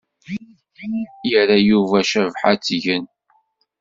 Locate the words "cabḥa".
2.11-2.47